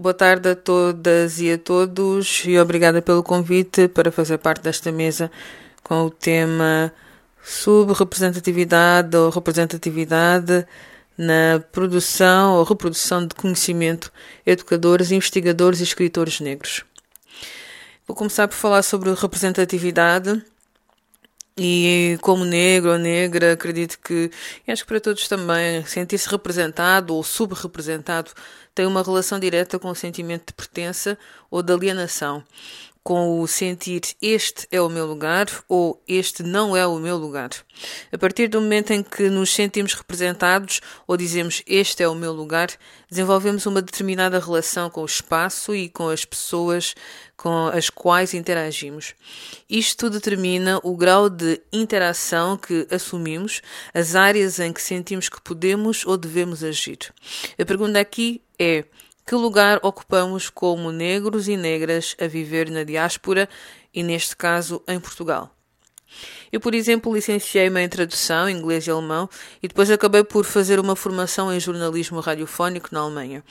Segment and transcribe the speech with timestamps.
[0.00, 4.92] Boa tarde a todas e a todos e obrigada pelo convite para fazer parte desta
[4.92, 5.28] mesa
[5.82, 6.92] com o tema
[7.42, 10.64] subrepresentatividade ou representatividade
[11.16, 14.12] na produção ou reprodução de conhecimento,
[14.46, 16.84] educadores, investigadores e escritores negros.
[18.06, 20.40] Vou começar por falar sobre representatividade
[21.60, 24.30] e como negro ou negra, acredito que,
[24.68, 28.30] acho que para todos também, sentir-se representado ou subrepresentado
[28.78, 31.18] tem uma relação direta com o sentimento de pertença
[31.50, 32.44] ou de alienação,
[33.02, 37.50] com o sentir este é o meu lugar ou este não é o meu lugar.
[38.12, 42.32] A partir do momento em que nos sentimos representados ou dizemos este é o meu
[42.32, 42.68] lugar,
[43.10, 46.94] desenvolvemos uma determinada relação com o espaço e com as pessoas
[47.36, 49.14] com as quais interagimos.
[49.70, 53.62] Isto determina o grau de interação que assumimos,
[53.94, 56.98] as áreas em que sentimos que podemos ou devemos agir.
[57.56, 58.84] A pergunta aqui é:
[59.28, 63.46] que lugar ocupamos como negros e negras a viver na diáspora
[63.92, 65.54] e, neste caso, em Portugal?
[66.50, 69.28] Eu, por exemplo, licenciei-me em tradução, inglês e alemão,
[69.62, 73.44] e depois acabei por fazer uma formação em jornalismo radiofónico na Alemanha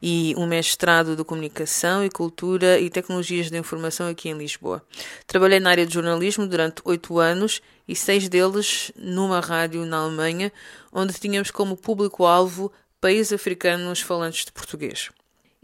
[0.00, 4.86] e um mestrado de comunicação e cultura e tecnologias de informação aqui em Lisboa.
[5.26, 10.52] Trabalhei na área de jornalismo durante oito anos e seis deles numa rádio na Alemanha,
[10.92, 12.70] onde tínhamos como público-alvo
[13.00, 15.10] países africanos falantes de português.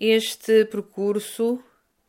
[0.02, 1.62] Este percurso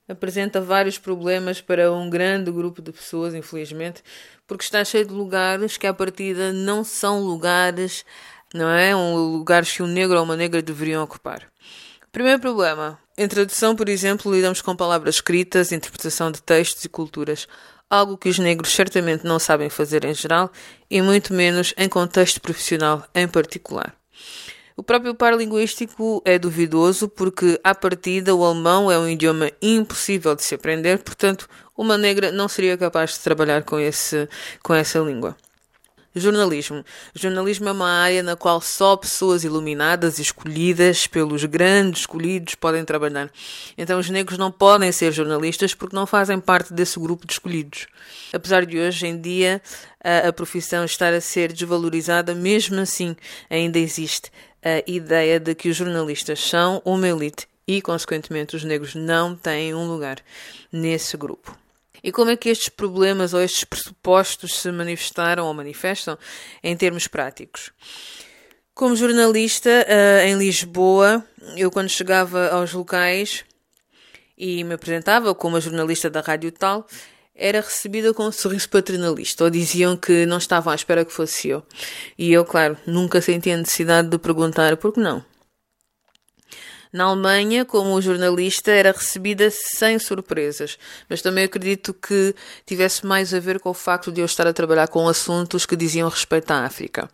[0.08, 4.02] apresenta vários problemas para um grande grupo de pessoas, infelizmente,
[4.48, 8.06] porque está cheio de lugares que à partida não são lugares,
[8.54, 8.96] não é?
[8.96, 11.46] Um lugares que um negro ou uma negra deveriam ocupar.
[12.14, 12.98] Primeiro problema.
[13.18, 17.46] Em tradução, por exemplo, lidamos com palavras escritas, interpretação de textos e culturas,
[17.90, 20.50] algo que os negros certamente não sabem fazer em geral
[20.90, 23.94] e muito menos em contexto profissional em particular.
[24.76, 30.36] O próprio par linguístico é duvidoso porque, à partida, o alemão é um idioma impossível
[30.36, 31.48] de se aprender, portanto,
[31.78, 34.28] uma negra não seria capaz de trabalhar com, esse,
[34.64, 35.36] com essa língua.
[36.14, 36.84] Jornalismo.
[37.16, 42.84] Jornalismo é uma área na qual só pessoas iluminadas e escolhidas pelos grandes escolhidos podem
[42.84, 43.32] trabalhar.
[43.78, 47.88] Então os negros não podem ser jornalistas porque não fazem parte desse grupo de escolhidos.
[48.34, 49.62] Apesar de hoje em dia
[50.04, 53.16] a, a profissão estar a ser desvalorizada, mesmo assim
[53.50, 54.30] ainda existe
[54.64, 59.74] a ideia de que os jornalistas são uma elite e, consequentemente, os negros não têm
[59.74, 60.18] um lugar
[60.72, 61.58] nesse grupo.
[62.04, 66.18] E como é que estes problemas ou estes pressupostos se manifestaram ou manifestam
[66.64, 67.72] em termos práticos?
[68.74, 71.24] Como jornalista uh, em Lisboa,
[71.56, 73.46] eu quando chegava aos locais
[74.38, 76.88] e me apresentava como a jornalista da rádio tal,
[77.36, 81.50] era recebida com um sorriso paternalista, ou diziam que não estavam à espera que fosse
[81.50, 81.64] eu.
[82.18, 85.24] E eu, claro, nunca senti a necessidade de perguntar por que não.
[86.94, 90.78] Na Alemanha, como jornalista, era recebida sem surpresas,
[91.10, 94.52] mas também acredito que tivesse mais a ver com o facto de eu estar a
[94.52, 97.10] trabalhar com assuntos que diziam respeito à África.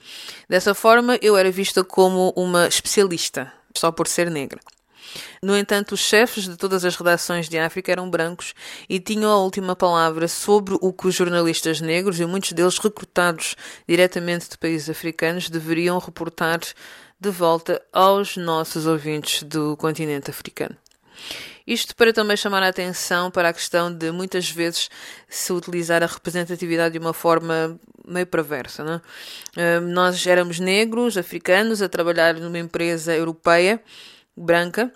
[0.50, 4.60] Dessa forma, eu era vista como uma especialista, só por ser negra.
[5.42, 8.54] No entanto, os chefes de todas as redações de África eram brancos
[8.90, 13.56] e tinham a última palavra sobre o que os jornalistas negros, e muitos deles recrutados
[13.88, 16.60] diretamente de países africanos, deveriam reportar
[17.20, 20.78] de volta aos nossos ouvintes do continente africano.
[21.66, 24.90] Isto para também chamar a atenção para a questão de muitas vezes
[25.28, 28.84] se utilizar a representatividade de uma forma meio perversa.
[28.86, 29.02] Não
[29.58, 29.80] é?
[29.82, 33.84] Nós éramos negros, africanos, a trabalhar numa empresa europeia,
[34.38, 34.94] branca,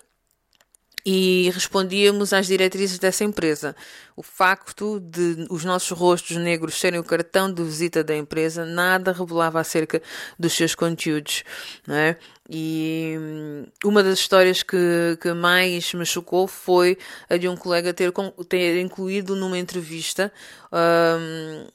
[1.06, 3.76] e respondíamos às diretrizes dessa empresa.
[4.16, 9.12] O facto de os nossos rostos negros serem o cartão de visita da empresa nada
[9.12, 10.02] revelava acerca
[10.38, 11.44] dos seus conteúdos.
[11.88, 12.18] Não é?
[12.50, 16.98] E hum, uma das histórias que, que mais me chocou foi
[17.30, 18.12] a de um colega ter,
[18.48, 20.32] ter incluído numa entrevista.
[20.72, 21.68] Um,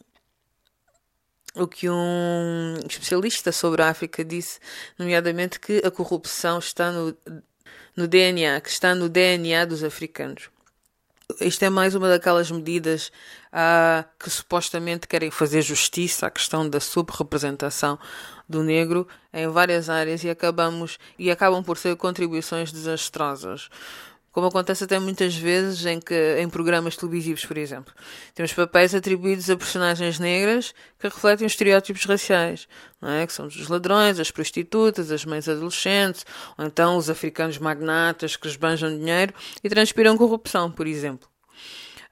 [1.58, 4.60] o que um especialista sobre a África disse,
[4.98, 7.16] nomeadamente que a corrupção está no
[7.96, 10.50] no DNA, que está no DNA dos africanos.
[11.40, 13.10] Isto é mais uma daquelas medidas
[13.52, 17.98] ah, que supostamente querem fazer justiça à questão da subrepresentação
[18.48, 23.68] do negro em várias áreas e acabamos e acabam por ser contribuições desastrosas
[24.36, 27.94] como acontece até muitas vezes em, que, em programas televisivos, por exemplo.
[28.34, 32.68] Temos papéis atribuídos a personagens negras que refletem os estereótipos raciais,
[33.02, 33.26] é?
[33.26, 36.26] que são os ladrões, as prostitutas, as mães adolescentes,
[36.58, 39.32] ou então os africanos magnatas que esbanjam dinheiro
[39.64, 41.26] e transpiram corrupção, por exemplo.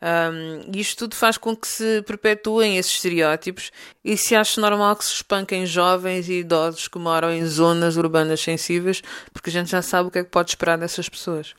[0.00, 3.70] Um, isto tudo faz com que se perpetuem esses estereótipos
[4.02, 8.40] e se ache normal que se espanquem jovens e idosos que moram em zonas urbanas
[8.40, 11.54] sensíveis, porque a gente já sabe o que é que pode esperar dessas pessoas.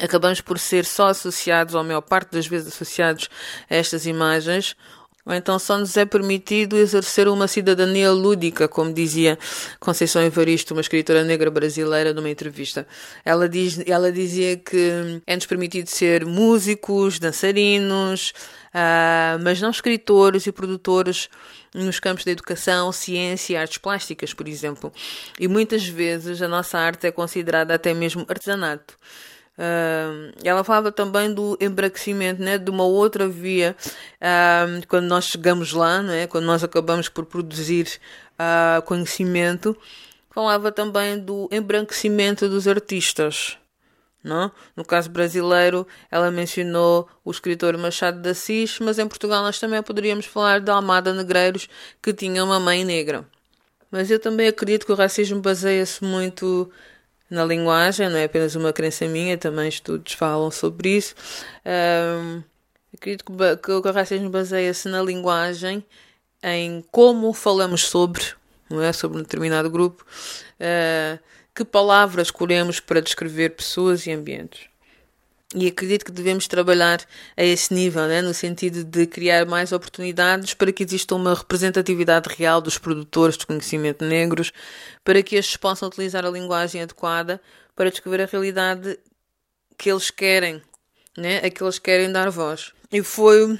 [0.00, 3.28] Acabamos por ser só associados, ou a maior parte das vezes associados
[3.70, 4.76] a estas imagens,
[5.24, 9.38] ou então só nos é permitido exercer uma cidadania lúdica, como dizia
[9.78, 12.86] Conceição Evaristo, uma escritora negra brasileira, numa entrevista.
[13.24, 18.32] Ela, diz, ela dizia que é-nos permitido ser músicos, dançarinos,
[18.74, 21.28] uh, mas não escritores e produtores
[21.72, 24.92] nos campos da educação, ciência e artes plásticas, por exemplo.
[25.38, 28.98] E muitas vezes a nossa arte é considerada até mesmo artesanato.
[29.58, 33.76] Uh, ela falava também do embranquecimento, né, de uma outra via,
[34.16, 38.00] uh, quando nós chegamos lá, né, quando nós acabamos por produzir
[38.32, 39.76] uh, conhecimento,
[40.30, 43.58] falava também do embranquecimento dos artistas.
[44.24, 44.52] Não?
[44.76, 49.82] No caso brasileiro, ela mencionou o escritor Machado de Assis, mas em Portugal nós também
[49.82, 51.68] poderíamos falar de Almada Negreiros,
[52.00, 53.26] que tinha uma mãe negra.
[53.90, 56.70] Mas eu também acredito que o racismo baseia-se muito
[57.32, 61.14] na linguagem, não é apenas uma crença minha, também estudos falam sobre isso.
[61.64, 62.42] Um,
[62.94, 65.82] acredito que, que o racismo baseia-se na linguagem,
[66.42, 68.22] em como falamos sobre,
[68.68, 68.92] não é?
[68.92, 70.04] Sobre um determinado grupo,
[70.60, 71.18] uh,
[71.54, 74.71] que palavras escolhemos para descrever pessoas e ambientes.
[75.54, 77.04] E acredito que devemos trabalhar
[77.36, 78.22] a esse nível, né?
[78.22, 83.46] no sentido de criar mais oportunidades para que exista uma representatividade real dos produtores de
[83.46, 84.50] conhecimento negros,
[85.04, 87.40] para que estes possam utilizar a linguagem adequada
[87.76, 88.98] para descrever a realidade
[89.76, 90.62] que eles querem,
[91.18, 91.38] né?
[91.38, 92.72] a que eles querem dar voz.
[92.90, 93.58] E foi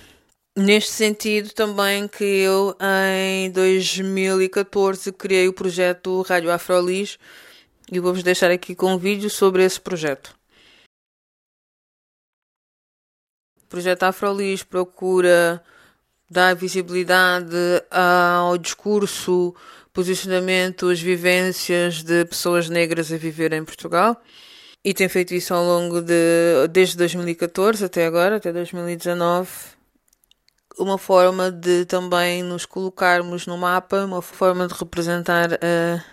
[0.56, 2.74] neste sentido também que eu,
[3.18, 7.18] em 2014, criei o projeto Rádio Afrolis
[7.90, 10.41] e vou-vos deixar aqui com um vídeo sobre esse projeto.
[13.72, 15.62] Projeto Afrolis procura
[16.30, 17.56] dar visibilidade
[17.90, 19.54] ao discurso,
[19.94, 24.22] posicionamentos, vivências de pessoas negras a viver em Portugal.
[24.84, 29.48] E tem feito isso ao longo de desde 2014 até agora, até 2019.
[30.78, 36.04] Uma forma de também nos colocarmos no mapa, uma forma de representar a,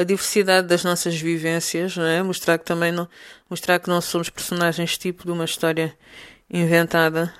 [0.00, 2.22] a diversidade das nossas vivências, não é?
[2.22, 3.08] Mostrar que também não,
[3.50, 5.96] mostrar que não somos personagens tipo de uma história
[6.50, 7.32] inventada.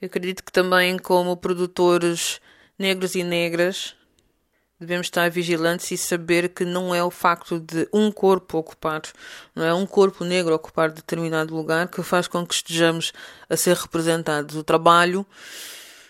[0.00, 2.40] Eu acredito que também, como produtores
[2.78, 3.94] negros e negras,
[4.80, 9.02] devemos estar vigilantes e saber que não é o facto de um corpo ocupar,
[9.54, 13.12] não é um corpo negro ocupar determinado lugar que faz com que estejamos
[13.48, 14.56] a ser representados.
[14.56, 15.26] O trabalho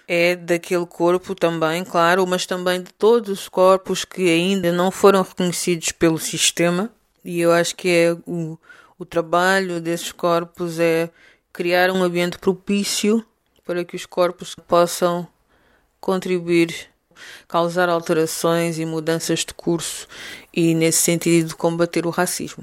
[0.07, 5.23] é daquele corpo também, claro, mas também de todos os corpos que ainda não foram
[5.23, 6.91] reconhecidos pelo sistema.
[7.25, 8.57] E eu acho que é o,
[8.99, 11.11] o trabalho desses corpos é
[11.53, 13.25] criar um ambiente propício
[13.65, 15.27] para que os corpos possam
[16.01, 16.89] contribuir,
[17.47, 20.09] causar alterações e mudanças de curso
[20.53, 22.59] e, nesse sentido, combater o racismo.